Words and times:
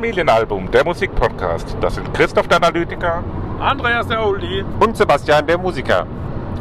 Familienalbum, 0.00 0.70
der 0.70 0.84
Musikpodcast. 0.84 1.74
Das 1.80 1.94
sind 1.94 2.12
Christoph 2.12 2.46
der 2.48 2.58
Analytiker. 2.58 3.24
Andreas 3.58 4.06
der 4.06 4.26
Oldie. 4.26 4.62
und 4.78 4.94
Sebastian, 4.94 5.46
der 5.46 5.56
Musiker. 5.56 6.06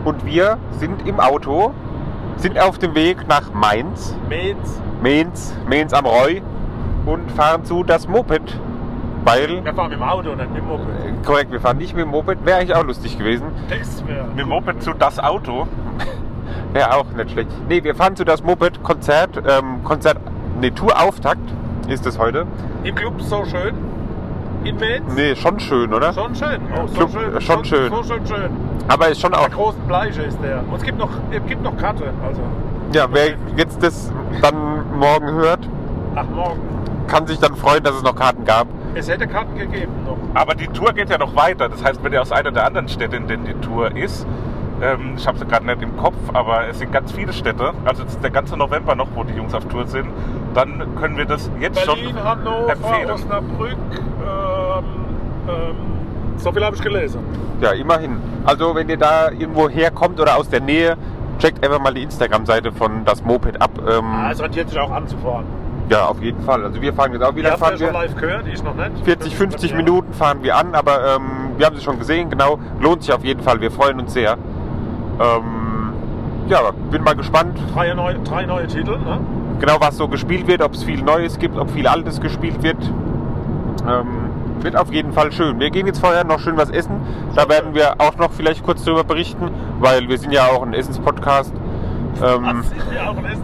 Und 0.05 0.25
wir 0.25 0.57
sind 0.79 1.05
im 1.05 1.19
Auto, 1.19 1.73
sind 2.37 2.57
auf 2.57 2.77
dem 2.77 2.95
Weg 2.95 3.27
nach 3.27 3.51
Mainz, 3.53 4.15
Mainz. 4.29 4.81
Mainz, 5.03 5.53
Mainz 5.69 5.91
am 5.91 6.05
Roy 6.05 6.41
und 7.05 7.29
fahren 7.33 7.65
zu 7.65 7.83
das 7.83 8.07
Moped, 8.07 8.57
weil, 9.25 9.61
Wir 9.65 9.73
fahren 9.73 9.89
mit 9.89 9.99
dem 9.99 10.03
Auto, 10.03 10.29
nicht 10.33 10.53
mit 10.53 10.61
dem 10.61 10.67
Moped. 10.69 11.25
korrekt, 11.25 11.51
wir 11.51 11.59
fahren 11.59 11.77
nicht 11.77 11.93
mit 11.93 12.05
dem 12.05 12.11
Moped, 12.11 12.45
wäre 12.45 12.59
eigentlich 12.59 12.75
auch 12.77 12.85
lustig 12.85 13.17
gewesen. 13.17 13.47
Das 13.67 14.07
wäre. 14.07 14.27
Mit 14.29 14.39
dem 14.39 14.47
Moped 14.47 14.81
zu 14.81 14.93
das 14.93 15.19
Auto. 15.19 15.67
Wäre 16.71 16.93
auch 16.95 17.09
nicht 17.11 17.31
schlecht. 17.31 17.49
Nee, 17.67 17.83
wir 17.83 17.95
fahren 17.95 18.15
zu 18.15 18.23
das 18.23 18.41
Moped, 18.43 18.81
Konzert, 18.81 19.37
ähm, 19.45 19.83
Konzert, 19.83 20.19
ne, 20.61 20.73
Tourauftakt 20.73 21.41
ist 21.89 22.05
es 22.05 22.17
heute. 22.17 22.45
Im 22.85 22.93
Club 22.95 23.19
so 23.21 23.43
schön. 23.45 23.73
In 24.63 24.77
Mainz. 24.77 25.13
Nee, 25.15 25.35
schon 25.35 25.59
schön, 25.59 25.91
oder? 25.93 26.13
Schon 26.13 26.35
schön. 26.35 26.61
Oh, 26.75 26.87
so 26.87 26.93
Club, 26.93 27.09
schön. 27.11 27.35
äh, 27.35 27.41
schon 27.41 27.65
schön. 27.65 27.89
So 27.91 28.03
schön, 28.03 28.25
schön. 28.27 28.49
Aber 28.87 29.09
ist 29.09 29.19
schon 29.21 29.33
auch, 29.33 29.41
Der 29.47 29.49
großen 29.49 29.81
Bleiche 29.87 30.21
ist 30.21 30.37
der. 30.43 30.59
Und 30.69 30.75
es 30.77 30.83
gibt 30.83 30.97
noch, 30.99 31.09
es 31.31 31.45
gibt 31.47 31.63
noch 31.63 31.75
Karte. 31.77 32.05
Also. 32.27 32.41
ja, 32.93 33.07
wer 33.11 33.33
jetzt 33.57 33.81
das 33.81 34.11
dann 34.41 34.97
morgen 34.99 35.31
hört, 35.31 35.67
Ach, 36.15 36.25
morgen. 36.33 36.59
kann 37.07 37.25
sich 37.25 37.39
dann 37.39 37.55
freuen, 37.55 37.83
dass 37.83 37.95
es 37.95 38.03
noch 38.03 38.15
Karten 38.15 38.45
gab. 38.45 38.67
Es 38.93 39.09
hätte 39.09 39.27
Karten 39.27 39.57
gegeben 39.57 39.91
noch. 40.05 40.17
Aber 40.39 40.53
die 40.53 40.67
Tour 40.67 40.93
geht 40.93 41.09
ja 41.09 41.17
noch 41.17 41.35
weiter. 41.35 41.69
Das 41.69 41.83
heißt, 41.83 42.03
wenn 42.03 42.13
ihr 42.13 42.21
aus 42.21 42.31
einer 42.31 42.51
der 42.51 42.65
anderen 42.65 42.87
Städte, 42.87 43.15
in 43.15 43.27
denen 43.27 43.45
die 43.45 43.53
Tour 43.55 43.95
ist, 43.95 44.27
ähm, 44.81 45.13
ich 45.17 45.27
habe 45.27 45.39
sie 45.39 45.45
gerade 45.45 45.65
nicht 45.65 45.81
im 45.81 45.97
Kopf, 45.97 46.15
aber 46.33 46.67
es 46.67 46.79
sind 46.79 46.91
ganz 46.91 47.11
viele 47.11 47.33
Städte, 47.33 47.73
also 47.85 48.03
es 48.03 48.11
ist 48.13 48.23
der 48.23 48.29
ganze 48.31 48.57
November 48.57 48.93
noch, 48.93 49.07
wo 49.15 49.23
die 49.23 49.33
Jungs 49.33 49.53
auf 49.53 49.65
Tour 49.65 49.87
sind, 49.87 50.07
dann 50.55 50.95
können 50.99 51.17
wir 51.17 51.25
das 51.25 51.49
jetzt 51.59 51.85
Berlin, 51.85 52.09
schon 52.15 52.23
Hannover, 52.23 52.71
empfehlen. 52.71 53.11
Osnabrück. 53.11 53.77
Ähm, 53.91 54.85
ähm, 55.47 55.75
so 56.37 56.51
viel 56.51 56.65
habe 56.65 56.75
ich 56.75 56.81
gelesen. 56.81 57.19
Ja, 57.61 57.71
immerhin. 57.71 58.17
Also 58.45 58.73
wenn 58.75 58.89
ihr 58.89 58.97
da 58.97 59.29
irgendwo 59.29 59.69
herkommt 59.69 60.19
oder 60.19 60.35
aus 60.37 60.49
der 60.49 60.61
Nähe, 60.61 60.97
checkt 61.39 61.63
einfach 61.63 61.79
mal 61.79 61.93
die 61.93 62.03
Instagram-Seite 62.03 62.71
von 62.71 63.05
das 63.05 63.23
Moped 63.23 63.61
ab. 63.61 63.71
Ähm, 63.87 64.03
Ah, 64.05 64.31
es 64.31 64.41
rentiert 64.41 64.69
sich 64.69 64.79
auch 64.79 64.91
anzufahren. 64.91 65.45
ja, 65.89 66.05
auf 66.05 66.21
jeden 66.21 66.41
Fall. 66.43 66.63
Also 66.63 66.81
wir 66.81 66.93
fahren 66.93 67.13
jetzt 67.13 67.21
auch 67.23 67.35
wieder. 67.35 67.49
ja 67.49 67.57
Fahren 67.57 67.77
schon 67.77 67.87
wir 67.87 67.93
live 67.93 68.15
gehört, 68.15 68.47
ich 68.47 68.63
noch 68.63 68.75
nicht. 68.75 69.03
40, 69.05 69.35
50 69.35 69.71
Ja. 69.71 69.77
Minuten 69.77 70.13
fahren 70.13 70.39
wir 70.41 70.55
an, 70.57 70.73
aber 70.75 71.15
ähm, 71.15 71.51
wir 71.57 71.65
haben 71.65 71.75
sie 71.75 71.83
schon 71.83 71.99
gesehen, 71.99 72.29
genau. 72.29 72.59
Lohnt 72.79 73.03
sich 73.03 73.13
auf 73.13 73.23
jeden 73.23 73.41
Fall. 73.41 73.61
Wir 73.61 73.71
freuen 73.71 73.99
uns 73.99 74.13
sehr. 74.13 74.37
Ähm, 75.19 75.93
ja, 76.47 76.59
bin 76.91 77.03
mal 77.03 77.15
gespannt, 77.15 77.57
Drei 77.73 77.93
neue, 77.93 78.15
drei 78.19 78.45
neue 78.45 78.67
Titel, 78.67 78.97
ne? 78.97 79.19
Genau 79.59 79.77
was 79.79 79.97
so 79.97 80.07
gespielt 80.07 80.47
wird, 80.47 80.61
ob 80.61 80.73
es 80.73 80.83
viel 80.83 81.01
Neues 81.01 81.39
gibt, 81.39 81.57
ob 81.57 81.71
viel 81.71 81.87
Altes 81.87 82.21
gespielt 82.21 82.61
wird. 82.63 82.77
Ähm, 83.87 84.29
wird 84.61 84.75
auf 84.75 84.91
jeden 84.91 85.13
Fall 85.13 85.31
schön. 85.31 85.59
Wir 85.59 85.69
gehen 85.69 85.85
jetzt 85.85 85.99
vorher 85.99 86.23
noch 86.23 86.39
schön 86.39 86.57
was 86.57 86.69
essen. 86.69 87.01
Da 87.35 87.47
werden 87.49 87.75
wir 87.75 87.95
auch 87.99 88.17
noch 88.17 88.31
vielleicht 88.31 88.63
kurz 88.63 88.83
darüber 88.83 89.03
berichten, 89.03 89.49
weil 89.79 90.07
wir 90.07 90.17
sind 90.17 90.31
ja 90.31 90.47
auch 90.47 90.63
ein 90.63 90.73
Essenspodcast. 90.73 91.53
Ähm, 92.23 92.63
ja 92.93 93.09
auch 93.09 93.17
ein 93.17 93.25
Essen? 93.25 93.43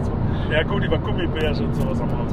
Ja 0.50 0.62
gut, 0.64 0.84
über 0.84 0.98
Gummibärchen 0.98 1.66
und 1.66 1.74
sowas 1.76 2.00
haben 2.00 2.10
wir 2.10 2.20
uns 2.20 2.32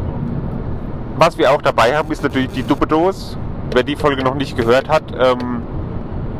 was 1.19 1.38
wir 1.38 1.51
auch 1.51 1.62
dabei 1.62 1.97
haben, 1.97 2.12
ist 2.12 2.23
natürlich 2.23 2.50
die 2.51 2.63
Duppedos. 2.63 3.38
Wer 3.73 3.84
die 3.84 3.95
Folge 3.95 4.23
noch 4.23 4.35
nicht 4.35 4.56
gehört 4.56 4.88
hat, 4.89 5.03
ähm, 5.12 5.59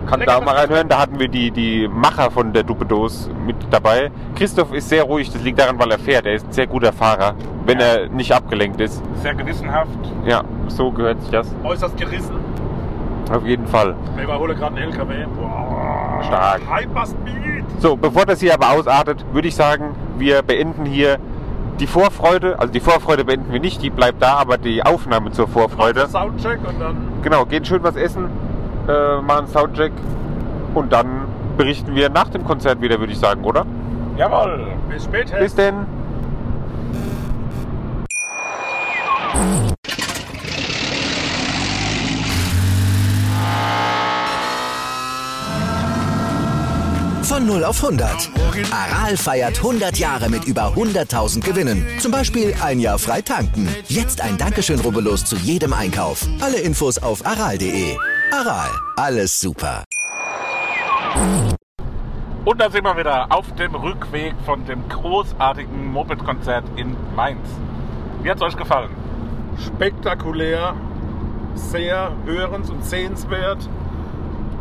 kann 0.10 0.22
da 0.26 0.42
mal 0.42 0.56
reinhören. 0.56 0.88
Da 0.90 1.00
hatten 1.00 1.20
wir 1.20 1.28
die, 1.28 1.52
die 1.52 1.88
Macher 1.88 2.32
von 2.32 2.52
der 2.54 2.64
Duppedos 2.64 3.30
mit 3.46 3.56
dabei. 3.70 4.12
Christoph 4.36 4.74
ist 4.74 4.90
sehr 4.90 5.04
ruhig, 5.04 5.32
das 5.32 5.42
liegt 5.44 5.60
daran, 5.60 5.78
weil 5.80 5.92
er 5.92 6.00
fährt. 6.00 6.26
Er 6.26 6.34
ist 6.34 6.48
ein 6.48 6.52
sehr 6.52 6.68
guter 6.68 6.92
Fahrer, 6.94 7.34
wenn 7.66 7.80
Ja. 7.80 7.86
er 7.86 8.08
nicht 8.10 8.32
abgelenkt 8.34 8.80
ist. 8.82 9.02
Sehr 9.22 9.34
gewissenhaft. 9.36 9.90
Ja, 10.26 10.44
so 10.68 10.92
gehört 10.92 11.22
sich 11.22 11.32
das. 11.32 11.54
Äußerst 11.64 11.98
gerissen. 11.98 12.36
Auf 13.32 13.46
jeden 13.46 13.68
Fall. 13.68 13.96
Wir 14.16 14.24
überholen 14.24 14.58
gerade 14.58 14.76
einen 14.78 14.92
LKW. 14.92 15.26
Boah. 15.40 16.20
Stark. 16.24 16.62
Hyperspeed. 16.70 17.64
So, 17.80 17.96
bevor 17.96 18.26
das 18.26 18.40
hier 18.40 18.54
aber 18.56 18.72
ausartet, 18.72 19.24
würde 19.32 19.48
ich 19.48 19.56
sagen, 19.56 19.96
wir 20.18 20.42
beenden 20.42 20.86
hier 20.86 21.18
die 21.80 21.88
Vorfreude. 21.88 22.58
Also 22.60 22.74
die 22.74 22.80
Vorfreude 22.80 23.24
beenden 23.24 23.54
wir 23.54 23.60
nicht, 23.60 23.82
die 23.84 23.90
bleibt 23.90 24.22
da, 24.22 24.34
aber 24.38 24.58
die 24.58 24.84
Aufnahme 24.84 25.32
zur 25.32 25.48
Vorfreude. 25.48 26.08
Soundcheck 26.08 26.60
und 26.68 26.80
dann 26.82 26.98
Genau, 27.22 27.46
gehen 27.46 27.64
schön 27.64 27.84
was 27.84 27.96
essen, 27.96 28.26
äh, 28.90 29.22
machen 29.22 29.48
Soundcheck 29.48 29.92
und 30.74 30.92
dann 30.92 31.26
berichten 31.58 31.94
wir 31.96 32.10
nach 32.10 32.30
dem 32.30 32.44
Konzert 32.44 32.82
wieder, 32.82 33.00
würde 33.00 33.14
ich 33.14 33.20
sagen, 33.20 33.44
oder? 33.44 33.66
Jawohl. 34.18 34.68
bis 34.90 35.04
später. 35.06 35.38
Bis 35.38 35.56
denn. 35.56 35.86
Von 47.24 47.46
0 47.46 47.64
auf 47.64 47.82
100. 47.84 48.32
Aral 48.72 49.16
feiert 49.16 49.58
100 49.60 49.98
Jahre 49.98 50.30
mit 50.30 50.46
über 50.46 50.74
100.000 50.76 51.42
Gewinnen. 51.42 51.86
Zum 52.00 52.12
Beispiel 52.12 52.54
ein 52.62 52.80
Jahr 52.80 52.98
frei 52.98 53.22
tanken. 53.22 53.70
Jetzt 53.88 54.20
ein 54.22 54.38
Dankeschön, 54.38 54.80
rubbellos 54.80 55.24
zu 55.24 55.36
jedem 55.38 55.72
Einkauf. 55.72 56.26
Alle 56.42 56.58
Infos 56.58 56.98
auf 56.98 57.26
aral.de. 57.26 57.96
Aral, 58.32 58.70
alles 58.96 59.40
super. 59.40 59.84
Und 62.46 62.62
da 62.62 62.70
sind 62.70 62.84
wir 62.84 62.96
wieder 62.96 63.26
auf 63.32 63.52
dem 63.56 63.74
Rückweg 63.74 64.36
von 64.46 64.66
dem 64.66 64.88
großartigen 64.88 65.92
Moped-Konzert 65.92 66.64
in 66.76 66.96
Mainz. 67.16 67.48
Wie 68.22 68.30
hat 68.30 68.38
es 68.38 68.44
euch 68.44 68.56
gefallen? 68.56 68.92
Spektakulär, 69.58 70.76
sehr 71.56 72.12
hörens- 72.26 72.70
und 72.70 72.86
sehenswert. 72.86 73.68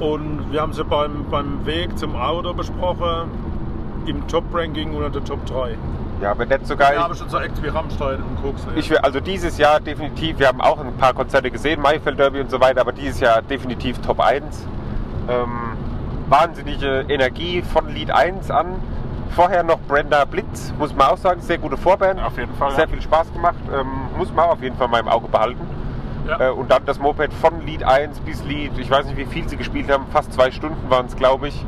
Und 0.01 0.51
wir 0.51 0.63
haben 0.63 0.73
sie 0.73 0.85
beim, 0.85 1.27
beim 1.31 1.67
Weg 1.67 1.99
zum 1.99 2.17
Auto 2.17 2.55
besprochen. 2.55 3.31
Im 4.07 4.27
Top-Ranking 4.29 4.95
unter 4.95 5.11
der 5.11 5.25
Top 5.25 5.45
3. 5.45 5.77
Ja, 6.21 6.37
wenn 6.37 6.49
nicht 6.49 6.67
sogar. 6.67 6.93
Wir 6.93 7.03
haben 7.03 7.15
schon 7.15 7.29
so 7.29 7.39
Acts 7.39 7.63
wie 7.63 7.69
Rammstein 7.69 8.23
und 8.23 8.43
Koks. 8.43 8.67
Ich, 8.77 8.91
will- 8.91 8.99
also 8.99 9.21
dieses 9.21 9.57
Jahr 9.59 9.79
definitiv, 9.81 10.39
wir 10.39 10.49
haben 10.49 10.61
auch 10.61 10.81
ein 10.81 10.97
paar 10.97 11.15
Konzerte 11.15 11.51
gesehen, 11.51 11.81
Maifeld 11.81 12.19
Derby 12.19 12.41
und 12.41 12.51
so 12.51 12.61
weiter, 12.61 12.81
aber 12.81 12.93
dieses 12.93 13.21
Jahr 13.21 13.41
definitiv 13.43 13.99
Top 14.01 14.21
1. 14.21 14.67
Ähm, 15.29 15.49
wahnsinnige 16.29 17.05
Energie 17.09 17.63
von 17.63 17.89
Lied 17.89 18.11
1 18.11 18.51
an. 18.51 18.77
Vorher 19.31 19.63
noch 19.63 19.79
Brenda 19.87 20.25
Blitz, 20.25 20.73
muss 20.79 20.95
man 20.97 21.09
auch 21.09 21.19
sagen, 21.19 21.41
sehr 21.41 21.59
gute 21.59 21.77
Vorband. 21.77 22.21
Auf 22.21 22.37
jeden 22.39 22.53
Fall, 22.55 22.71
Sehr 22.73 22.85
ja. 22.87 22.91
viel 22.91 23.03
Spaß 23.03 23.33
gemacht, 23.33 23.57
ähm, 23.73 23.87
muss 24.17 24.33
man 24.33 24.47
auch 24.47 24.53
auf 24.53 24.63
jeden 24.63 24.77
Fall 24.77 24.89
mal 24.89 25.01
im 25.01 25.09
Auge 25.09 25.29
behalten. 25.29 25.61
Ja. 26.27 26.49
Äh, 26.49 26.51
und 26.51 26.71
dann 26.71 26.85
das 26.85 26.99
Moped 26.99 27.33
von 27.35 27.65
Lied 27.65 27.85
1 27.85 28.21
bis 28.21 28.43
Lied, 28.45 28.73
ich 28.79 28.91
weiß 28.91 29.07
nicht 29.07 29.17
wie 29.17 29.27
viel 29.27 29.49
sie 29.49 29.57
gespielt 29.57 29.91
haben, 29.91 30.05
fast 30.13 30.33
zwei 30.33 30.51
Stunden 30.51 30.91
waren 30.91 31.07
es, 31.07 31.15
glaube 31.15 31.49
ich. 31.49 31.65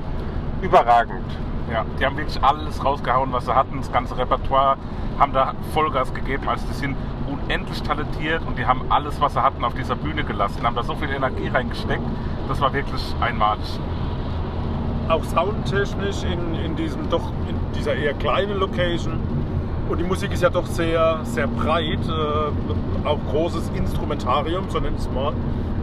Überragend. 0.62 1.22
Ja, 1.70 1.84
die 1.98 2.06
haben 2.06 2.16
wirklich 2.16 2.42
alles 2.42 2.84
rausgehauen, 2.84 3.32
was 3.32 3.44
sie 3.44 3.54
hatten, 3.54 3.78
das 3.78 3.92
ganze 3.92 4.16
Repertoire, 4.16 4.76
haben 5.18 5.32
da 5.32 5.54
Vollgas 5.72 6.12
gegeben. 6.14 6.48
Also 6.48 6.66
die 6.68 6.74
sind 6.74 6.96
unendlich 7.30 7.82
talentiert 7.82 8.42
und 8.46 8.58
die 8.58 8.66
haben 8.66 8.82
alles, 8.88 9.20
was 9.20 9.34
sie 9.34 9.42
hatten, 9.42 9.64
auf 9.64 9.74
dieser 9.74 9.96
Bühne 9.96 10.24
gelassen, 10.24 10.62
haben 10.62 10.74
da 10.74 10.82
so 10.82 10.94
viel 10.94 11.10
Energie 11.10 11.48
reingesteckt. 11.48 12.02
Das 12.48 12.60
war 12.60 12.72
wirklich 12.72 13.14
einmalig. 13.20 13.78
auch 15.08 15.24
soundtechnisch 15.24 16.24
in, 16.24 16.54
in, 16.64 16.76
diesem 16.76 17.08
doch, 17.10 17.30
in 17.48 17.56
dieser 17.78 17.94
eher 17.94 18.14
kleinen 18.14 18.58
Location. 18.58 19.20
Und 19.88 19.98
die 19.98 20.04
Musik 20.04 20.32
ist 20.32 20.42
ja 20.42 20.50
doch 20.50 20.66
sehr, 20.66 21.20
sehr 21.24 21.48
breit, 21.48 21.98
äh, 22.08 23.06
auch 23.06 23.18
großes 23.30 23.70
Instrumentarium, 23.74 24.70
so 24.70 24.78
nennt 24.78 24.98
es 24.98 25.10
mal. 25.10 25.32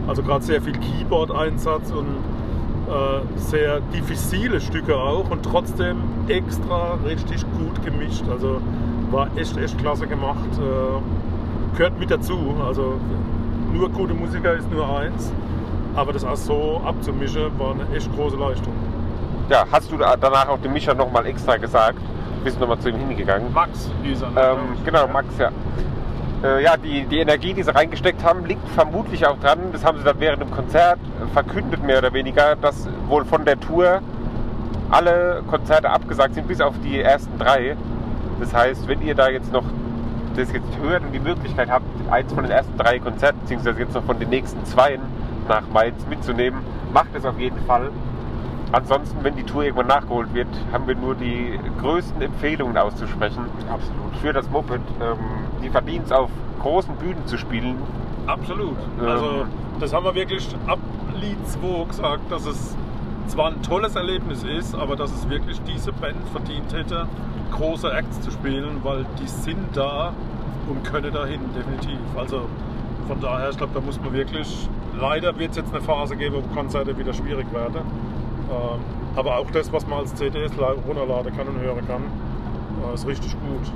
Also 0.06 0.22
gerade 0.22 0.42
sehr 0.42 0.62
viel 0.62 0.72
Keyboard-Einsatz 0.72 1.90
und 1.90 2.06
Äh, 2.88 3.20
sehr 3.38 3.80
diffizile 3.92 4.60
Stücke 4.60 4.96
auch 4.96 5.28
und 5.30 5.42
trotzdem 5.42 5.96
extra 6.28 6.94
richtig 7.04 7.44
gut 7.58 7.84
gemischt. 7.84 8.24
Also 8.30 8.60
war 9.10 9.28
echt, 9.36 9.56
echt 9.58 9.76
klasse 9.78 10.06
gemacht. 10.06 10.48
Äh, 10.58 11.76
gehört 11.76 11.98
mit 11.98 12.10
dazu. 12.10 12.54
Also 12.66 12.94
nur 13.72 13.90
gute 13.90 14.14
Musiker 14.14 14.54
ist 14.54 14.70
nur 14.70 14.88
eins. 14.98 15.32
Aber 15.94 16.12
das 16.12 16.24
auch 16.24 16.36
so 16.36 16.80
abzumischen 16.84 17.50
war 17.58 17.72
eine 17.72 17.94
echt 17.94 18.10
große 18.16 18.36
Leistung. 18.36 18.72
Ja, 19.50 19.64
hast 19.70 19.90
du 19.90 19.96
da- 19.98 20.16
danach 20.16 20.48
auch 20.48 20.58
dem 20.60 20.72
Mischer 20.72 20.94
nochmal 20.94 21.26
extra 21.26 21.56
gesagt? 21.56 21.98
Bist 22.44 22.58
nochmal 22.60 22.78
zu 22.78 22.88
ihm 22.90 22.96
hingegangen? 22.96 23.52
Max 23.52 23.90
hieß 24.02 24.22
er. 24.22 24.30
ne, 24.30 24.40
Ähm, 24.40 24.58
genau, 24.84 25.08
Max, 25.08 25.26
ja. 25.38 25.50
Äh, 26.42 26.62
ja, 26.62 26.76
die, 26.76 27.04
die 27.06 27.18
Energie, 27.18 27.52
die 27.52 27.64
sie 27.64 27.74
reingesteckt 27.74 28.22
haben, 28.22 28.44
liegt 28.44 28.66
vermutlich 28.68 29.26
auch 29.26 29.38
dran, 29.40 29.72
das 29.72 29.84
haben 29.84 29.98
sie 29.98 30.04
dann 30.04 30.20
während 30.20 30.40
dem 30.40 30.50
Konzert 30.52 31.00
äh, 31.00 31.26
verkündet, 31.32 31.82
mehr 31.82 31.98
oder 31.98 32.12
weniger, 32.12 32.54
dass 32.54 32.88
wohl 33.08 33.24
von 33.24 33.44
der 33.44 33.58
Tour 33.58 34.00
alle 34.90 35.42
Konzerte 35.48 35.90
abgesagt 35.90 36.34
sind, 36.34 36.46
bis 36.46 36.60
auf 36.60 36.74
die 36.84 37.00
ersten 37.00 37.38
drei. 37.38 37.76
Das 38.38 38.54
heißt, 38.54 38.86
wenn 38.86 39.02
ihr 39.02 39.16
da 39.16 39.28
jetzt 39.28 39.52
noch 39.52 39.64
das 40.36 40.52
jetzt 40.52 40.78
hört 40.80 41.02
und 41.02 41.12
die 41.12 41.18
Möglichkeit 41.18 41.68
habt, 41.68 41.84
eins 42.10 42.32
von 42.32 42.44
den 42.44 42.52
ersten 42.52 42.76
drei 42.78 43.00
Konzerten, 43.00 43.40
beziehungsweise 43.40 43.80
jetzt 43.80 43.94
noch 43.94 44.04
von 44.04 44.20
den 44.20 44.28
nächsten 44.28 44.64
zwei 44.64 44.98
nach 45.48 45.62
Mainz 45.72 46.06
mitzunehmen, 46.08 46.60
macht 46.92 47.08
es 47.14 47.24
auf 47.24 47.38
jeden 47.40 47.58
Fall. 47.66 47.90
Ansonsten, 48.72 49.24
wenn 49.24 49.34
die 49.34 49.44
Tour 49.44 49.64
irgendwann 49.64 49.86
nachgeholt 49.86 50.34
wird, 50.34 50.48
haben 50.72 50.86
wir 50.86 50.94
nur 50.94 51.14
die 51.14 51.58
größten 51.80 52.20
Empfehlungen 52.20 52.76
auszusprechen 52.76 53.46
Absolut. 53.70 54.16
für 54.20 54.32
das 54.32 54.48
Moped. 54.50 54.80
Ähm, 55.00 55.16
die 55.62 55.70
verdient 55.70 56.06
es 56.06 56.12
auf 56.12 56.30
großen 56.60 56.94
Bühnen 56.96 57.26
zu 57.26 57.38
spielen. 57.38 57.76
Absolut. 58.26 58.76
Ähm. 59.00 59.08
Also 59.08 59.46
das 59.80 59.92
haben 59.92 60.04
wir 60.04 60.14
wirklich 60.14 60.46
ab 60.66 60.78
Lied 61.20 61.38
2 61.48 61.84
gesagt, 61.84 62.30
dass 62.30 62.44
es 62.46 62.76
zwar 63.28 63.48
ein 63.48 63.62
tolles 63.62 63.96
Erlebnis 63.96 64.42
ist, 64.42 64.74
aber 64.74 64.96
dass 64.96 65.12
es 65.12 65.28
wirklich 65.28 65.60
diese 65.62 65.92
Band 65.92 66.16
verdient 66.32 66.72
hätte, 66.72 67.06
große 67.52 67.90
Acts 67.90 68.20
zu 68.20 68.30
spielen, 68.30 68.80
weil 68.82 69.06
die 69.20 69.28
sind 69.28 69.76
da 69.76 70.12
und 70.68 70.84
können 70.84 71.12
dahin, 71.12 71.40
definitiv. 71.54 71.98
Also 72.16 72.48
von 73.06 73.20
daher, 73.20 73.50
ich 73.50 73.56
glaube, 73.56 73.72
da 73.74 73.80
muss 73.80 73.98
man 74.00 74.12
wirklich, 74.12 74.68
leider 74.98 75.38
wird 75.38 75.52
es 75.52 75.56
jetzt 75.56 75.72
eine 75.72 75.82
Phase 75.82 76.16
geben, 76.16 76.36
wo 76.36 76.54
Konzerte 76.54 76.96
wieder 76.98 77.14
schwierig 77.14 77.46
werden. 77.52 77.80
Ähm, 78.50 78.80
aber 79.16 79.36
auch 79.38 79.50
das, 79.50 79.72
was 79.72 79.86
man 79.86 80.00
als 80.00 80.14
CDs 80.14 80.54
la- 80.56 80.74
runterladen 80.86 81.36
kann 81.36 81.48
und 81.48 81.60
hören 81.60 81.86
kann, 81.86 82.02
äh, 82.90 82.94
ist 82.94 83.06
richtig 83.06 83.32
gut. 83.32 83.70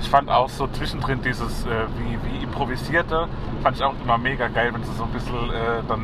Ich 0.00 0.08
fand 0.08 0.28
auch 0.30 0.48
so 0.48 0.66
zwischendrin 0.68 1.20
dieses, 1.22 1.64
äh, 1.66 1.68
wie, 1.98 2.18
wie 2.28 2.42
improvisierte, 2.44 3.28
fand 3.62 3.76
ich 3.76 3.82
auch 3.82 3.94
immer 4.04 4.18
mega 4.18 4.48
geil, 4.48 4.70
wenn 4.74 4.82
sie 4.84 4.92
so 4.92 5.04
ein 5.04 5.10
bisschen 5.10 5.34
äh, 5.50 5.82
dann 5.88 6.02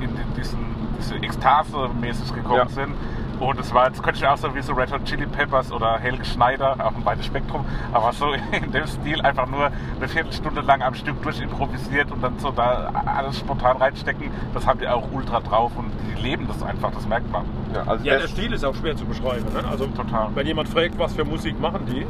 in 0.00 0.10
die- 0.14 0.40
diesen, 0.40 0.58
diese 0.98 1.16
Ekstase 1.16 1.90
mäßig 2.00 2.32
gekommen 2.34 2.56
Ja. 2.56 2.68
sind. 2.68 2.94
Und 3.40 3.58
es 3.58 3.74
war, 3.74 3.86
jetzt 3.86 4.02
könnte 4.02 4.18
ich 4.18 4.26
auch 4.26 4.36
so 4.36 4.54
wie 4.54 4.62
so 4.62 4.72
Red 4.72 4.92
Hot 4.92 5.04
Chili 5.04 5.26
Peppers 5.26 5.72
oder 5.72 5.98
Helge 5.98 6.24
Schneider, 6.24 6.76
auch 6.80 6.94
ein 6.94 7.04
weites 7.04 7.26
Spektrum, 7.26 7.64
aber 7.92 8.12
so 8.12 8.32
in 8.52 8.70
dem 8.72 8.86
Stil 8.86 9.20
einfach 9.22 9.46
nur 9.48 9.70
eine 9.96 10.08
Viertelstunde 10.08 10.60
lang 10.60 10.82
am 10.82 10.94
Stück 10.94 11.20
durch 11.22 11.40
improvisiert 11.40 12.10
und 12.10 12.22
dann 12.22 12.38
so 12.38 12.50
da 12.50 12.90
alles 13.06 13.38
spontan 13.38 13.76
reinstecken, 13.78 14.30
das 14.52 14.66
haben 14.66 14.78
die 14.78 14.88
auch 14.88 15.10
ultra 15.12 15.40
drauf 15.40 15.72
und 15.76 15.90
die 16.08 16.22
leben 16.22 16.46
das 16.46 16.62
einfach, 16.62 16.90
das 16.92 17.06
merkt 17.06 17.30
man. 17.30 17.44
Ja, 17.74 17.82
also 17.86 18.04
Ja, 18.04 18.18
der 18.18 18.28
Stil 18.28 18.52
ist 18.52 18.64
auch 18.64 18.74
schwer 18.74 18.96
zu 18.96 19.04
beschreiben. 19.04 19.46
Ne? 19.52 19.64
Also 19.68 19.86
Total. 19.86 20.28
wenn 20.34 20.46
jemand 20.46 20.68
fragt, 20.68 20.98
was 20.98 21.12
für 21.14 21.24
Musik 21.24 21.58
machen 21.60 21.86
die, 21.86 22.06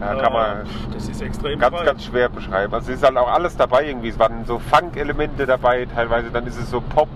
ja, 0.00 0.14
kann 0.14 0.32
man 0.32 0.60
äh, 0.60 0.64
das 0.94 1.08
ist 1.08 1.20
extrem 1.20 1.58
ganz, 1.58 1.74
breit. 1.74 1.86
ganz 1.86 2.04
schwer 2.04 2.28
beschreiben. 2.28 2.72
Also 2.72 2.92
es 2.92 2.98
ist 2.98 3.04
halt 3.04 3.16
auch 3.16 3.28
alles 3.28 3.56
dabei 3.56 3.86
irgendwie. 3.86 4.08
Es 4.08 4.18
waren 4.18 4.44
so 4.44 4.58
Funk-Elemente 4.58 5.44
dabei, 5.46 5.86
teilweise 5.86 6.30
dann 6.30 6.46
ist 6.46 6.56
es 6.56 6.70
so 6.70 6.80
Pop, 6.80 7.08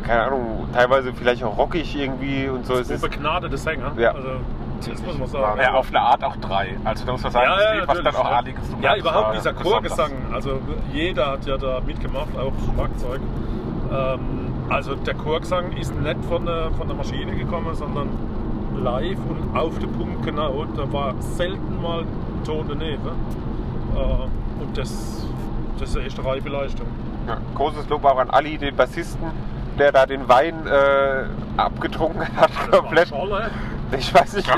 keine 0.00 0.22
Ahnung, 0.24 0.68
teilweise 0.72 1.12
vielleicht 1.12 1.42
auch 1.44 1.56
rockig 1.56 1.94
irgendwie 1.96 2.48
und 2.48 2.66
so. 2.66 2.74
Es 2.74 2.88
so 2.88 2.94
ist, 2.94 3.02
begnadete 3.02 3.56
Sänger. 3.56 3.92
Ja. 3.96 4.12
Also, 4.12 4.28
das 4.88 5.02
muss 5.02 5.18
man 5.18 5.28
sagen. 5.28 5.60
Ja, 5.60 5.74
auf 5.74 5.88
eine 5.88 6.00
Art 6.00 6.22
auch 6.22 6.36
drei. 6.36 6.76
Also 6.84 7.04
da 7.04 7.12
muss 7.12 7.22
man 7.22 7.32
sagen, 7.32 7.50
das 7.56 7.74
Lied, 7.74 7.88
was 7.88 8.02
dann 8.02 8.16
auch 8.16 8.30
ja. 8.30 8.36
Ali 8.36 8.52
gesungen 8.52 8.82
Ja, 8.82 8.90
hat, 8.90 8.98
überhaupt 8.98 9.36
dieser. 9.36 9.52
Chorgesang. 9.52 10.12
Also 10.32 10.60
jeder 10.92 11.32
hat 11.32 11.46
ja 11.46 11.56
da 11.56 11.80
mitgemacht, 11.84 12.28
auch 12.38 12.52
Schlagzeug. 12.74 13.20
Ähm, 13.92 14.20
also 14.68 14.94
der 14.94 15.14
Chorgesang 15.14 15.72
ist 15.72 15.98
nicht 15.98 16.24
von 16.28 16.46
der, 16.46 16.70
von 16.72 16.86
der 16.86 16.96
Maschine 16.96 17.34
gekommen, 17.34 17.74
sondern 17.74 18.08
live 18.82 19.18
und 19.28 19.56
auf 19.58 19.78
den 19.78 19.90
Punkt 19.92 20.24
genau. 20.24 20.64
Da 20.76 20.92
war 20.92 21.14
selten 21.20 21.82
mal 21.82 22.02
ein 22.02 22.44
Ton 22.44 22.66
daneben. 22.68 23.08
Äh, 23.96 24.62
und 24.62 24.76
das, 24.76 25.26
das 25.80 25.88
ist 25.90 25.96
eine 25.96 26.06
echte 26.06 26.24
reife 26.24 26.48
Leistung. 26.50 26.86
ja, 27.26 27.38
großes 27.56 27.88
Lob 27.88 28.04
auch 28.04 28.18
an 28.18 28.30
Ali, 28.30 28.58
den 28.58 28.76
Bassisten, 28.76 29.26
der 29.78 29.92
da 29.92 30.06
den 30.06 30.28
Wein 30.28 30.66
äh, 30.66 31.24
abgetrunken 31.56 32.26
hat, 32.36 32.50
komplett. 32.70 33.12
Ich 33.96 34.12
weiß 34.12 34.34
nicht, 34.34 34.48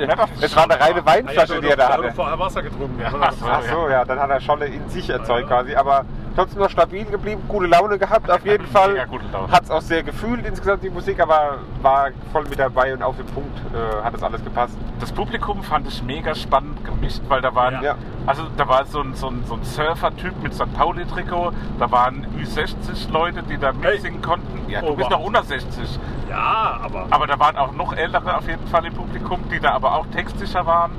es 0.40 0.56
war 0.56 0.64
eine 0.64 0.80
reine. 0.80 1.06
Weinflasche, 1.06 1.54
ja, 1.54 1.60
die 1.60 1.68
er 1.68 1.76
da 1.76 1.88
hat 1.90 1.98
hatte. 1.98 2.12
vorher 2.12 2.36
Wasser 2.38 2.62
getrunken. 2.62 3.00
Ja, 3.00 3.12
ach 3.20 3.32
so. 3.32 3.46
Ach 3.48 3.62
so, 3.62 3.88
ja, 3.88 4.04
dann 4.04 4.18
hat 4.18 4.28
er 4.30 4.40
Scholle 4.40 4.66
in 4.66 4.88
sich 4.88 5.08
erzeugt 5.08 5.46
quasi. 5.46 5.76
Aber 5.76 6.04
trotzdem 6.34 6.58
noch 6.60 6.68
stabil 6.70 7.04
geblieben, 7.04 7.40
gute 7.46 7.66
Laune 7.66 7.96
gehabt 7.96 8.28
auf 8.28 8.44
jeden 8.44 8.66
Fall. 8.66 8.90
Mega 8.94 9.04
gute 9.04 9.26
Laune. 9.32 9.52
Hat 9.52 9.62
es 9.62 9.70
auch 9.70 9.82
sehr 9.82 10.02
gefühlt 10.02 10.44
insgesamt 10.44 10.82
die 10.82 10.90
Musik, 10.90 11.20
aber 11.20 11.58
war 11.80 12.08
voll 12.32 12.42
mit 12.50 12.58
dabei 12.58 12.92
und 12.92 13.04
auf 13.04 13.16
den 13.18 13.26
Punkt 13.26 13.56
äh, 13.72 14.02
hat 14.04 14.14
es 14.14 14.22
alles 14.24 14.42
gepasst. 14.42 14.76
Das 14.98 15.12
Publikum 15.12 15.62
fand 15.62 15.86
ich 15.86 16.02
mega 16.02 16.34
spannend 16.34 16.84
gemischt, 16.84 17.20
weil 17.28 17.40
da 17.40 17.54
waren, 17.54 17.84
Ja. 17.84 17.94
also 18.26 18.42
da 18.56 18.66
war 18.66 18.84
so 18.86 19.00
ein, 19.00 19.14
so 19.14 19.28
ein, 19.28 19.44
so 19.46 19.54
ein 19.54 19.62
Surfer-Typ 19.62 20.42
mit 20.42 20.54
St. 20.54 20.74
Pauli-Trikot, 20.76 21.52
da 21.78 21.88
waren 21.92 22.26
Ü60 22.36 23.12
Leute, 23.12 23.44
die 23.44 23.58
da 23.58 23.70
Hey. 23.80 23.92
mitsingen 23.92 24.20
konnten. 24.22 24.49
Ja, 24.70 24.80
du 24.80 24.88
Oh, 24.88 24.94
bist 24.96 25.10
noch 25.10 25.20
unter 25.20 25.42
60. 25.42 25.98
Ja, 26.28 26.78
aber 26.82 27.06
Aber 27.10 27.26
da 27.26 27.38
waren 27.38 27.56
auch 27.56 27.72
noch 27.72 27.92
ältere 27.94 28.36
auf 28.36 28.46
jeden 28.46 28.66
Fall 28.68 28.84
im 28.86 28.94
Publikum, 28.94 29.40
die 29.50 29.60
da 29.60 29.72
aber 29.72 29.94
auch 29.94 30.06
textsicher 30.06 30.64
waren. 30.66 30.92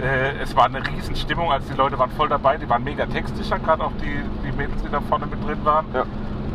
Äh, 0.00 0.40
es 0.42 0.54
war 0.54 0.66
eine 0.66 0.86
riesen 0.86 1.16
Stimmung, 1.16 1.50
also 1.50 1.68
die 1.70 1.76
Leute 1.76 1.98
waren 1.98 2.10
voll 2.12 2.28
dabei, 2.28 2.56
die 2.56 2.68
waren 2.68 2.84
mega 2.84 3.04
textsicher, 3.06 3.58
gerade 3.58 3.82
auch 3.82 3.92
die, 4.00 4.22
die 4.46 4.52
Mädels, 4.56 4.80
die 4.82 4.90
da 4.90 5.00
vorne 5.00 5.26
mit 5.26 5.44
drin 5.44 5.58
waren. 5.64 5.86
Ja. 5.92 6.04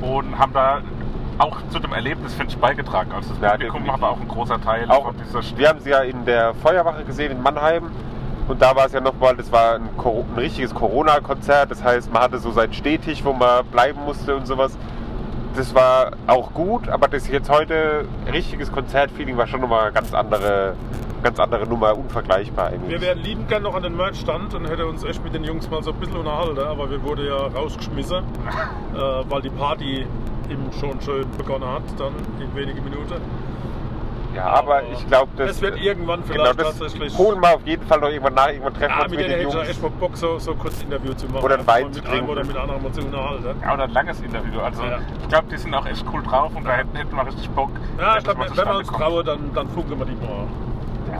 Und 0.07 0.37
haben 0.39 0.53
da 0.53 0.79
auch 1.39 1.57
zu 1.69 1.79
dem 1.79 1.91
Erlebnis, 1.93 2.33
finde 2.33 2.51
ich, 2.53 2.57
beigetragen. 2.57 3.11
Also 3.11 3.33
das 3.33 3.41
Ja, 3.41 3.51
Publikum 3.69 4.01
war 4.01 4.11
auch 4.11 4.19
ein 4.21 4.27
großer 4.27 4.61
Teil 4.61 4.89
Auch, 4.89 5.07
von 5.07 5.15
dieser 5.17 5.41
Stimmung. 5.41 5.59
wir 5.59 5.69
haben 5.69 5.79
sie 5.81 5.89
ja 5.89 5.99
in 5.99 6.23
der 6.25 6.53
Feuerwache 6.55 7.03
gesehen 7.03 7.31
in 7.31 7.41
Mannheim. 7.41 7.91
Und 8.47 8.61
da 8.61 8.75
war 8.75 8.85
es 8.85 8.91
ja 8.93 8.99
nochmal, 8.99 9.35
das 9.37 9.51
war 9.51 9.75
ein, 9.75 9.89
ein 9.97 10.35
richtiges 10.37 10.75
Corona-Konzert. 10.75 11.71
Das 11.71 11.83
heißt, 11.83 12.11
man 12.13 12.23
hatte 12.23 12.39
so 12.39 12.51
seinen 12.51 12.73
Stehtisch, 12.73 13.23
wo 13.23 13.31
man 13.33 13.65
bleiben 13.67 13.99
musste 14.05 14.35
und 14.35 14.45
sowas. 14.45 14.77
Das 15.55 15.75
war 15.75 16.11
auch 16.25 16.51
gut, 16.53 16.89
aber 16.89 17.07
das 17.07 17.27
jetzt 17.27 17.49
heute 17.49 18.05
richtiges 18.31 18.71
Konzertfeeling 18.71 19.37
war 19.37 19.45
schon 19.45 19.61
nochmal 19.61 19.91
ganz 19.91 20.11
andere, 20.11 20.75
ganz 21.21 21.39
andere 21.39 21.67
Nummer, 21.67 21.95
unvergleichbar 21.95 22.67
eigentlich. 22.67 22.89
Wir 22.89 23.01
wären 23.01 23.19
liebend 23.19 23.49
gern 23.49 23.61
noch 23.61 23.75
an 23.75 23.83
den 23.83 23.95
Merch-Stand 23.95 24.55
und 24.55 24.67
hätte 24.67 24.87
uns 24.87 25.03
echt 25.03 25.23
mit 25.23 25.35
den 25.35 25.43
Jungs 25.43 25.69
mal 25.69 25.83
so 25.83 25.91
ein 25.91 25.99
bisschen 25.99 26.17
unterhalten, 26.17 26.59
aber 26.59 26.89
wir 26.89 27.03
wurden 27.03 27.27
ja 27.27 27.35
rausgeschmissen, 27.35 28.23
äh, 28.95 28.97
weil 28.97 29.41
die 29.43 29.51
Party 29.51 30.07
eben 30.49 30.71
schon 30.79 30.99
schön 31.01 31.25
begonnen 31.37 31.69
hat, 31.69 31.83
dann 31.99 32.13
in 32.41 32.55
wenigen 32.55 32.83
Minuten. 32.83 33.21
Ja, 34.35 34.45
aber 34.45 34.73
aber 34.77 34.81
ich 34.91 35.07
glaube, 35.07 35.31
das, 35.37 35.51
es 35.51 35.61
wird 35.61 35.79
irgendwann 35.79 36.23
genau, 36.27 36.43
vielleicht 36.45 36.59
das 36.59 36.79
tatsächlich- 36.79 37.17
holen 37.17 37.39
wir 37.41 37.53
auf 37.55 37.65
jeden 37.65 37.85
Fall 37.85 37.99
noch 37.99 38.09
irgendwann 38.09 38.33
nach. 38.33 38.47
Irgendwann 38.49 38.73
treffen 38.73 38.95
wir 38.97 39.03
uns 39.03 39.09
mit 39.11 39.19
mit 39.19 39.27
den 39.29 39.31
hätte 39.37 39.47
ich 39.47 39.53
ja 39.53 39.61
echt 39.61 39.69
Jungs. 39.81 39.81
mal 39.81 39.99
Bock, 39.99 40.17
so, 40.17 40.39
so 40.39 40.55
kurz 40.55 40.81
Interview 40.81 41.13
zu 41.13 41.27
machen. 41.27 41.43
Oder 41.45 41.59
ein 41.59 41.67
Wein 41.67 41.93
zu 41.93 42.01
trinken. 42.01 42.29
oder 42.29 42.43
mit 42.43 42.55
anderen 42.57 42.81
mal 42.83 42.91
zu 42.91 43.01
unterhalten. 43.01 43.61
Ja, 43.61 43.73
oder 43.73 43.83
ein 43.83 43.91
langes 43.91 44.21
Interview. 44.21 44.59
Also 44.61 44.83
Ja. 44.83 44.97
ich 45.21 45.27
glaube, 45.29 45.47
die 45.51 45.57
sind 45.57 45.73
auch 45.73 45.85
echt 45.85 46.05
cool 46.11 46.23
drauf 46.23 46.51
und 46.55 46.63
da 46.65 46.71
hätten, 46.71 46.95
hätten 46.95 47.15
wir 47.15 47.25
richtig 47.27 47.49
Bock. 47.51 47.69
Ja, 47.99 48.17
ich 48.17 48.23
das 48.23 48.35
glaube, 48.35 48.57
wenn 48.57 48.65
wir 48.67 48.77
uns 48.77 48.87
trauen, 48.87 49.25
dann, 49.25 49.53
dann 49.53 49.67
funken 49.69 49.99
wir 49.99 50.05
die 50.05 50.15
mal. 50.15 50.47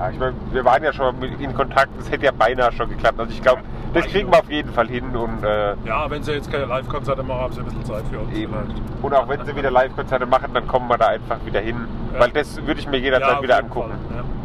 Ja, 0.03 0.09
ich 0.09 0.19
mein, 0.19 0.33
wir 0.51 0.65
waren 0.65 0.83
ja 0.83 0.91
schon 0.91 1.17
mit 1.17 1.39
in 1.39 1.53
Kontakt, 1.53 1.91
das 1.97 2.11
hätte 2.11 2.25
ja 2.25 2.31
beinahe 2.37 2.73
schon 2.73 2.89
geklappt. 2.89 3.17
Also 3.21 3.31
ich 3.31 3.41
glaube, 3.41 3.61
das 3.93 4.05
kriegen 4.05 4.29
wir 4.29 4.39
auf 4.39 4.49
jeden 4.49 4.69
Fall 4.73 4.87
hin 4.89 5.15
und 5.15 5.43
äh, 5.45 5.75
Ja, 5.85 6.09
wenn 6.09 6.21
sie 6.23 6.33
jetzt 6.33 6.51
keine 6.51 6.65
Live-Konzerte 6.65 7.23
machen, 7.23 7.39
haben 7.39 7.53
sie 7.53 7.59
ein 7.61 7.65
bisschen 7.65 7.85
Zeit 7.85 8.03
für 8.11 8.19
uns. 8.19 8.35
eben. 8.35 8.51
vielleicht. 8.53 8.81
Und 9.01 9.13
auch 9.13 9.29
wenn 9.29 9.45
sie 9.45 9.55
wieder 9.55 9.71
Live-Konzerte 9.71 10.25
machen, 10.25 10.49
dann 10.53 10.67
kommen 10.67 10.89
wir 10.89 10.97
da 10.97 11.07
einfach 11.07 11.37
wieder 11.45 11.61
hin. 11.61 11.87
Ja. 12.13 12.19
Weil 12.19 12.31
das 12.31 12.57
würde 12.65 12.81
ich 12.81 12.87
mir 12.89 12.97
jederzeit 12.97 13.37
Ja, 13.37 13.41
wieder 13.43 13.57
angucken. 13.59 13.91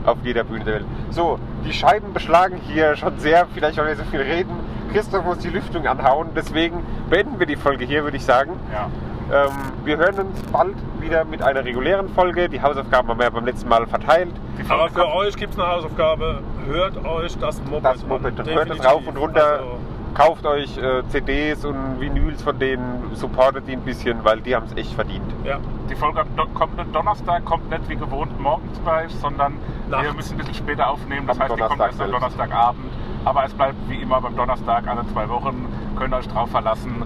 Ja. 0.04 0.12
Auf 0.12 0.18
jeder 0.22 0.44
Bühne 0.44 0.64
der 0.64 0.74
Welt. 0.74 0.84
So, 1.10 1.40
die 1.64 1.72
Scheiben 1.72 2.12
beschlagen 2.12 2.60
hier 2.68 2.94
schon 2.94 3.18
sehr, 3.18 3.46
vielleicht 3.52 3.80
auch 3.80 3.84
nicht 3.84 3.98
so 3.98 4.04
viel 4.04 4.20
reden. 4.20 4.50
Christoph 4.92 5.24
muss 5.24 5.38
die 5.38 5.50
Lüftung 5.50 5.86
anhauen, 5.88 6.28
deswegen 6.36 6.82
beenden 7.10 7.38
wir 7.40 7.46
die 7.46 7.56
Folge 7.56 7.84
hier, 7.84 8.04
würde 8.04 8.16
ich 8.16 8.24
sagen. 8.24 8.52
Ja. 8.72 8.88
Ähm, 9.30 9.50
wir 9.84 9.98
hören 9.98 10.18
uns 10.28 10.40
bald 10.50 10.74
wieder 11.00 11.24
mit 11.24 11.42
einer 11.42 11.64
regulären 11.64 12.08
Folge. 12.10 12.48
Die 12.48 12.62
Hausaufgaben 12.62 13.08
haben 13.08 13.18
wir 13.18 13.24
ja 13.24 13.30
beim 13.30 13.44
letzten 13.44 13.68
Mal 13.68 13.86
verteilt. 13.86 14.30
Die 14.58 14.70
Aber 14.70 14.88
für 14.88 15.00
kommt- 15.00 15.14
euch 15.16 15.36
gibt 15.36 15.52
es 15.52 15.58
eine 15.58 15.68
Hausaufgabe. 15.68 16.40
Hört 16.66 17.04
euch 17.04 17.36
das 17.38 17.62
Moped 17.64 17.84
Das 17.84 18.02
an. 18.02 18.08
Moped. 18.08 18.46
Hört 18.46 18.70
es 18.70 18.84
rauf 18.84 19.06
und 19.06 19.16
runter. 19.16 19.52
Also, 19.58 19.78
Kauft 20.14 20.46
euch 20.46 20.76
äh, 20.78 21.02
CDs 21.10 21.64
und 21.66 22.00
Vinyls 22.00 22.42
von 22.42 22.58
denen, 22.58 23.10
supportet 23.14 23.68
die 23.68 23.72
ein 23.74 23.82
bisschen, 23.82 24.24
weil 24.24 24.40
die 24.40 24.56
haben 24.56 24.64
es 24.66 24.74
echt 24.76 24.92
verdient. 24.94 25.22
ja. 25.44 25.58
Die 25.88 25.94
Folge 25.94 26.20
am 26.22 26.26
do 26.36 26.44
kommenden 26.54 26.92
Donnerstag 26.92 27.44
kommt 27.44 27.70
nicht 27.70 27.88
wie 27.88 27.94
gewohnt 27.96 28.38
morgens 28.40 28.80
gleich, 28.82 29.14
sondern 29.16 29.54
wir 29.88 29.96
Nachts. 29.98 30.14
müssen 30.16 30.32
ein 30.34 30.38
bisschen 30.38 30.54
später 30.54 30.88
aufnehmen. 30.90 31.26
Das 31.26 31.36
Am 31.36 31.42
heißt, 31.44 31.54
die 31.54 31.58
kommt 31.60 31.70
Donnerstag 31.72 31.86
erst 31.92 32.00
am. 32.02 32.10
Donnerstagabend. 32.10 32.92
Aber 33.24 33.44
es 33.44 33.54
bleibt 33.54 33.76
wie 33.88 34.02
immer 34.02 34.20
beim 34.20 34.34
Donnerstag 34.36 34.86
alle 34.88 35.06
zwei 35.12 35.28
Wochen. 35.28 35.66
Könnt 35.98 36.12
ihr 36.12 36.16
euch 36.18 36.28
drauf 36.28 36.50
verlassen. 36.50 37.02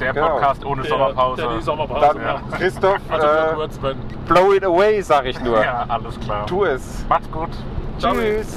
Der 0.00 0.12
Genau. 0.12 0.28
Podcast 0.30 0.64
ohne 0.64 0.82
Der- 0.82 0.90
Sommerpause. 0.90 1.42
Der 1.42 1.56
die 1.56 1.62
Sommerpause. 1.62 2.06
Dann, 2.14 2.22
ja. 2.22 2.40
Christoph, 2.56 2.98
Also 3.08 3.26
äh, 3.26 3.54
kurz, 3.54 3.78
blow 4.26 4.52
it 4.54 4.64
away, 4.64 5.00
sag 5.02 5.26
ich 5.26 5.40
nur. 5.40 5.62
Ja, 5.62 5.84
alles 5.88 6.18
klar. 6.20 6.46
Tu 6.46 6.64
es. 6.64 7.04
Macht's 7.08 7.30
gut. 7.30 7.50
Ciao. 7.98 8.14
Tschüss. 8.14 8.56